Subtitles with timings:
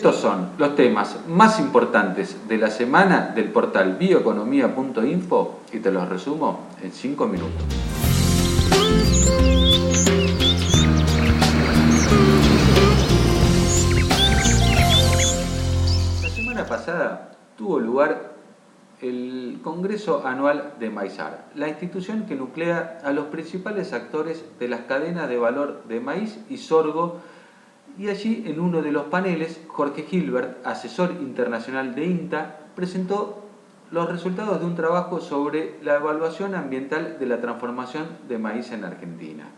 [0.00, 6.08] Estos son los temas más importantes de la semana del portal bioeconomía.info y te los
[6.08, 7.62] resumo en 5 minutos.
[16.22, 18.32] La semana pasada tuvo lugar
[19.02, 24.80] el Congreso Anual de Maizar, la institución que nuclea a los principales actores de las
[24.80, 27.20] cadenas de valor de maíz y sorgo
[28.00, 33.44] y allí en uno de los paneles Jorge Gilbert, asesor internacional de INTA, presentó
[33.90, 38.84] los resultados de un trabajo sobre la evaluación ambiental de la transformación de maíz en
[38.84, 39.48] Argentina.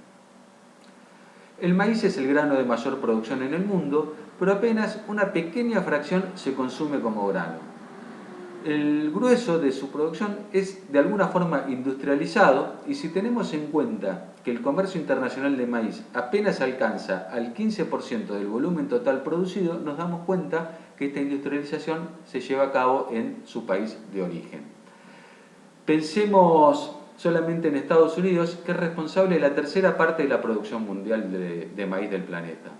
[1.60, 5.82] El maíz es el grano de mayor producción en el mundo, pero apenas una pequeña
[5.82, 7.72] fracción se consume como grano
[8.65, 14.32] el grueso de su producción es de alguna forma industrializado y si tenemos en cuenta
[14.45, 19.96] que el comercio internacional de maíz apenas alcanza al 15% del volumen total producido, nos
[19.96, 24.63] damos cuenta que esta industrialización se lleva a cabo en su país de origen.
[25.85, 30.85] Pensemos solamente en Estados Unidos, que es responsable de la tercera parte de la producción
[30.85, 32.71] mundial de, de maíz del planeta.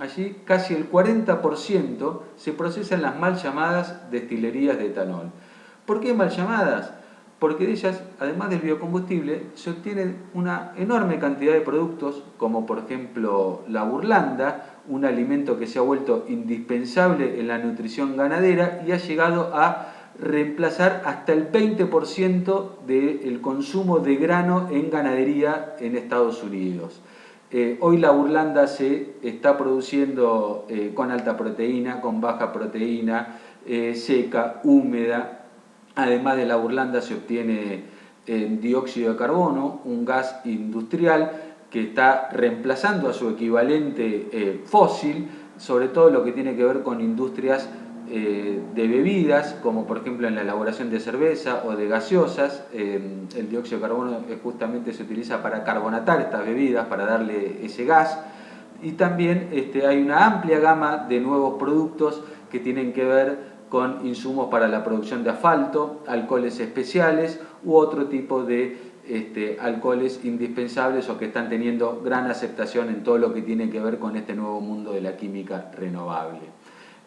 [0.00, 5.30] Allí casi el 40% se procesa en las mal llamadas destilerías de etanol.
[5.86, 6.92] ¿Por qué mal llamadas?
[7.38, 12.78] Porque de ellas, además del biocombustible, se obtiene una enorme cantidad de productos, como por
[12.78, 18.92] ejemplo la burlanda, un alimento que se ha vuelto indispensable en la nutrición ganadera y
[18.92, 26.42] ha llegado a reemplazar hasta el 20% del consumo de grano en ganadería en Estados
[26.42, 27.00] Unidos.
[27.50, 33.94] Eh, hoy la burlanda se está produciendo eh, con alta proteína, con baja proteína, eh,
[33.94, 35.46] seca, húmeda.
[35.94, 41.32] Además de la burlanda se obtiene dióxido de carbono, un gas industrial
[41.70, 47.00] que está reemplazando a su equivalente fósil, sobre todo lo que tiene que ver con
[47.00, 47.70] industrias
[48.10, 52.64] eh, de bebidas, como por ejemplo en la elaboración de cerveza o de gaseosas.
[52.72, 58.18] el dióxido de carbono justamente se utiliza para carbonatar estas bebidas, para darle ese gas.
[58.82, 64.06] Y también este, hay una amplia gama de nuevos productos que tienen que ver con
[64.06, 71.08] insumos para la producción de asfalto, alcoholes especiales u otro tipo de este, alcoholes indispensables
[71.08, 74.34] o que están teniendo gran aceptación en todo lo que tiene que ver con este
[74.34, 76.40] nuevo mundo de la química renovable.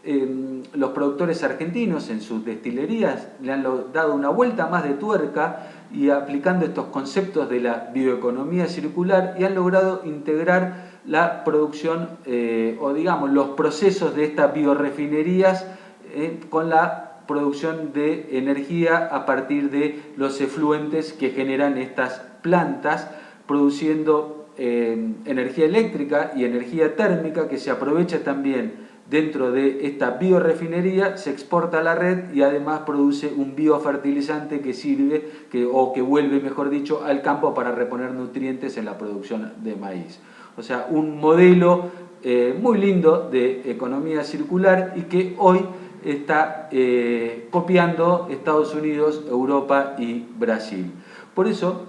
[0.03, 3.63] Em, los productores argentinos en sus destilerías le han
[3.93, 9.43] dado una vuelta más de tuerca y aplicando estos conceptos de la bioeconomía circular y
[9.43, 15.67] han logrado integrar la producción eh, o digamos los procesos de estas biorefinerías
[16.15, 23.07] eh, con la producción de energía a partir de los efluentes que generan estas plantas
[23.45, 31.17] produciendo em, energía eléctrica y energía térmica que se aprovecha también dentro de esta biorefinería
[31.17, 36.01] se exporta a la red y además produce un biofertilizante que sirve que, o que
[36.01, 40.21] vuelve, mejor dicho, al campo para reponer nutrientes en la producción de maíz.
[40.55, 41.91] O sea, un modelo
[42.23, 45.59] eh, muy lindo de economía circular y que hoy
[46.05, 50.89] está eh, copiando Estados Unidos, Europa y Brasil.
[51.35, 51.87] Por eso,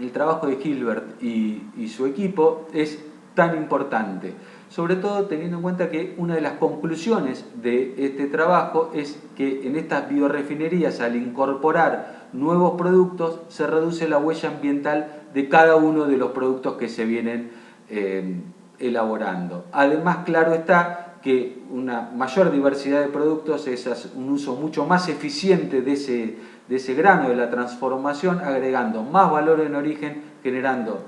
[0.00, 4.32] el trabajo de Gilbert y su equipo es tan importante
[4.76, 9.66] sobre todo teniendo en cuenta que una de las conclusiones de este trabajo es que
[9.66, 16.04] en estas biorefinerías al incorporar nuevos productos se reduce la huella ambiental de cada uno
[16.04, 17.52] de los productos que se vienen
[17.88, 18.38] eh,
[18.78, 19.64] elaborando.
[19.72, 25.80] Además, claro está que una mayor diversidad de productos es un uso mucho más eficiente
[25.80, 26.36] de ese,
[26.68, 31.00] de ese grano, de la transformación, agregando más valor en origen, generando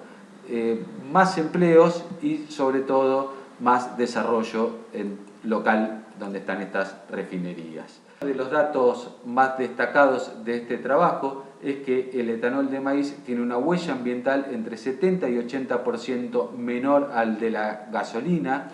[0.48, 8.00] eh, más empleos y sobre todo más desarrollo en local donde están estas refinerías.
[8.20, 13.16] Uno de los datos más destacados de este trabajo es que el etanol de maíz
[13.24, 18.70] tiene una huella ambiental entre 70 y 80% menor al de la gasolina,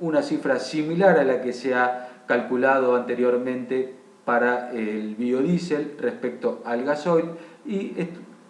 [0.00, 3.94] una cifra similar a la que se ha calculado anteriormente
[4.24, 7.26] para el biodiesel respecto al gasoil
[7.66, 7.92] y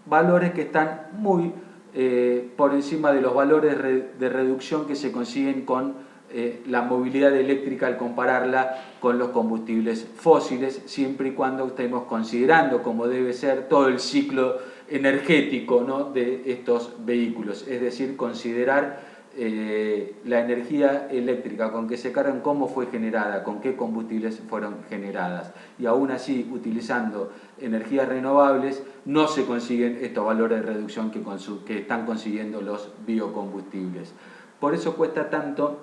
[0.06, 1.52] valores que están muy
[1.94, 3.76] eh, por encima de los valores
[4.18, 5.94] de reducción que se consiguen con
[6.36, 12.82] eh, la movilidad eléctrica al compararla con los combustibles fósiles, siempre y cuando estemos considerando
[12.82, 14.58] como debe ser todo el ciclo
[14.88, 22.40] energético de estos vehículos, es decir, considerar eh, la energía eléctrica con que se cargan,
[22.40, 25.52] cómo fue generada, con qué combustibles fueron generadas.
[25.78, 31.22] Y aún así, utilizando energías renovables, no se consiguen estos valores de reducción que,
[31.66, 34.12] que están consiguiendo los biocombustibles.
[34.60, 35.78] Por eso cuesta tanto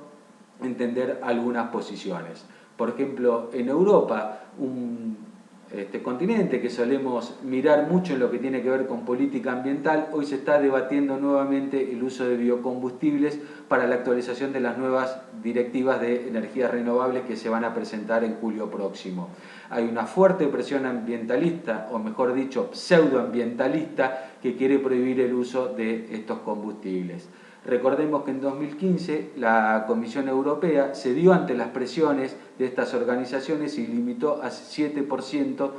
[0.62, 2.46] entender algunas posiciones.
[2.78, 5.31] Por ejemplo, en Europa, un
[5.74, 10.10] este continente que solemos mirar mucho en lo que tiene que ver con política ambiental,
[10.12, 13.40] hoy se está debatiendo nuevamente el uso de biocombustibles
[13.70, 18.26] para la actualización de las nuevas directivas de energías renovables que se van a presentar
[18.26, 19.30] en julio próximo.
[19.70, 26.14] Hay una fuerte presión ambientalista, o mejor dicho, pseudoambientalista, que quiere prohibir el uso de
[26.14, 27.30] estos combustibles.
[27.64, 33.78] Recordemos que en 2015 la Comisión Europea se dio ante las presiones de estas organizaciones
[33.78, 35.72] y limitó a 7%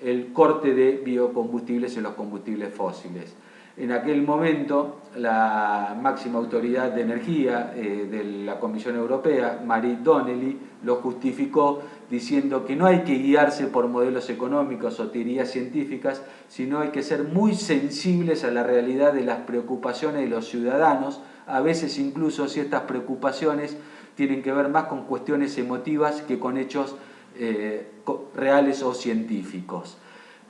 [0.00, 3.34] el corte de biocombustibles en los combustibles fósiles.
[3.78, 10.58] En aquel momento, la máxima autoridad de energía eh, de la Comisión Europea, Marie Donnelly,
[10.82, 16.80] lo justificó diciendo que no hay que guiarse por modelos económicos o teorías científicas, sino
[16.80, 21.60] hay que ser muy sensibles a la realidad de las preocupaciones de los ciudadanos, a
[21.60, 23.76] veces incluso si estas preocupaciones
[24.18, 26.96] tienen que ver más con cuestiones emotivas que con hechos
[27.38, 27.86] eh,
[28.34, 29.96] reales o científicos.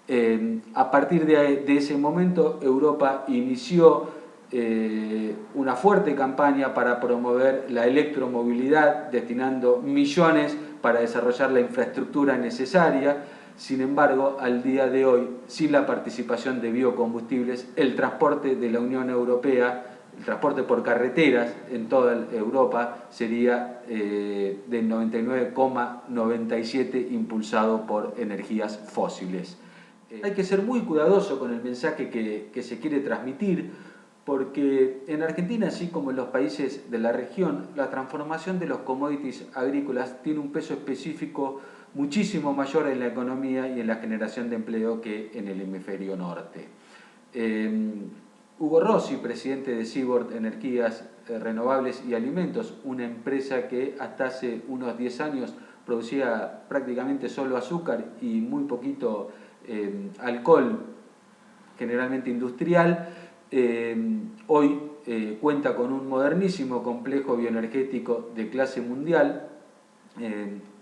[0.09, 4.09] Eh, a partir de, ese momento, Europa inició
[4.53, 13.19] eh, una fuerte campaña para promover la electromovilidad, destinando millones para desarrollar la infraestructura necesaria.
[13.59, 18.81] Sin embargo, al día de hoy, sin la participación de biocombustibles, el transporte de la
[18.81, 28.17] Unión Europea, el transporte por carreteras en toda Europa sería eh, del 99,97 impulsado por
[28.19, 29.57] energías fósiles.
[30.11, 33.71] Eh, hay que ser muy cuidadoso con el mensaje que, se quiere transmitir,
[34.25, 38.79] porque en Argentina, así como en los países de la región, la transformación de los
[38.79, 41.61] commodities agrícolas tiene un peso específico
[41.95, 46.17] muchísimo mayor en la economía y en la generación de empleo que en el hemisferio
[46.17, 46.67] norte.
[47.33, 48.11] Em,
[48.61, 54.63] Hugo Rossi, presidente de Seaboard Energías eh, Renovables y Alimentos, una empresa que hasta hace
[54.67, 55.55] unos 10 años
[55.87, 59.31] producía prácticamente solo azúcar y muy poquito
[59.67, 60.87] eh, alcohol
[61.79, 63.11] generalmente industrial,
[63.53, 63.97] eh,
[64.49, 64.81] hoy
[65.41, 69.49] cuenta con un modernísimo complejo bioenergético de clase mundial.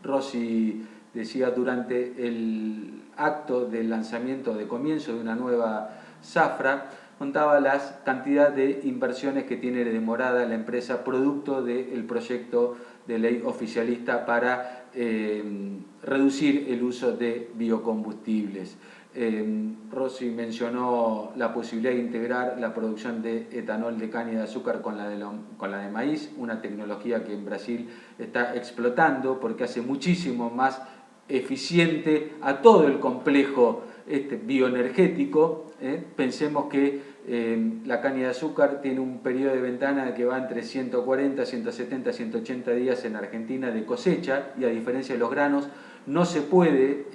[0.02, 0.84] Rossi
[1.14, 5.90] decía durante el acto del lanzamiento de comienzo de una nueva
[6.24, 12.76] zafra, contaba las cantidad de inversiones que tiene demorada la empresa producto del proyecto
[13.06, 14.84] de ley oficialista para
[16.02, 18.76] reducir el uso de biocombustibles.
[19.90, 24.98] Rossi mencionó la posibilidad de integrar la producción de etanol de caña de azúcar con
[24.98, 30.82] la de maíz, una tecnología que en Brasil está explotando porque hace muchísimo más
[31.28, 35.72] eficiente a todo el complejo este, bioenergético.
[35.80, 36.02] ¿eh?
[36.14, 37.16] Pensemos que
[37.84, 42.70] la caña de azúcar tiene un periodo de ventana que va entre 140, 170, 180
[42.70, 45.68] días en Argentina de cosecha y a diferencia de los granos
[46.06, 47.06] no se puede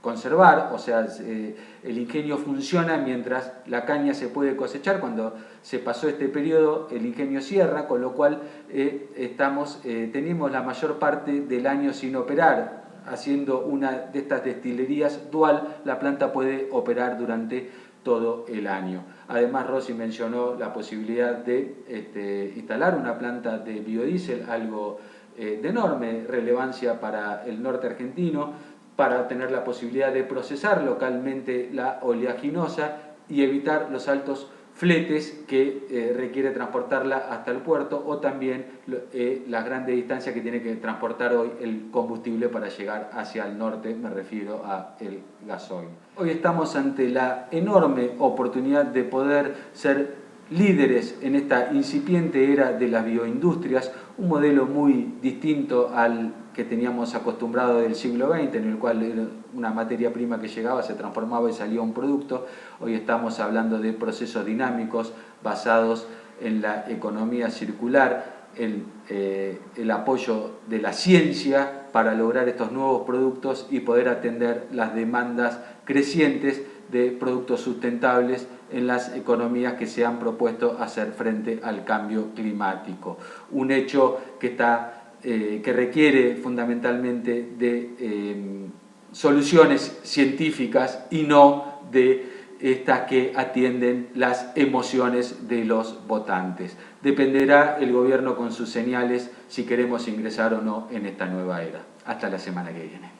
[0.00, 5.78] conservar, o sea, eh, el ingenio funciona mientras la caña se puede cosechar, cuando se
[5.78, 10.98] pasó este periodo el ingenio cierra, con lo cual eh, estamos, eh, tenemos la mayor
[10.98, 17.18] parte del año sin operar, haciendo una de estas destilerías dual, la planta puede operar
[17.18, 17.70] durante
[18.02, 19.04] todo el año.
[19.28, 25.00] Además, Rossi mencionó la posibilidad de este, instalar una planta de biodiesel, algo
[25.36, 28.52] de enorme relevancia para el norte argentino,
[29.00, 32.98] para tener la posibilidad de procesar localmente la oleaginosa
[33.30, 38.66] y evitar los altos fletes que eh, requiere transportarla hasta el puerto o también
[39.14, 43.56] eh, las grandes distancias que tiene que transportar hoy el combustible para llegar hacia el
[43.56, 45.88] norte, me refiero a el gasoil.
[46.18, 50.14] Hoy estamos ante la enorme oportunidad de poder ser
[50.50, 57.14] líderes en esta incipiente era de las bioindustrias, un modelo muy distinto al que teníamos
[57.14, 61.54] acostumbrado del siglo XX, en el cual una materia prima que llegaba se transformaba y
[61.54, 62.46] salía un producto.
[62.80, 66.06] Hoy estamos hablando de procesos dinámicos basados
[66.42, 73.06] en la economía circular, el, eh, el apoyo de la ciencia para lograr estos nuevos
[73.06, 80.04] productos y poder atender las demandas crecientes de productos sustentables en las economías que se
[80.04, 83.18] han propuesto hacer frente al cambio climático.
[83.50, 88.66] Un hecho que está eh, que requiere fundamentalmente de eh,
[89.12, 96.76] soluciones científicas y no de estas que atienden las emociones de los votantes.
[97.02, 101.82] Dependerá el gobierno con sus señales si queremos ingresar o no en esta nueva era.
[102.06, 103.10] Hasta la semana que viene.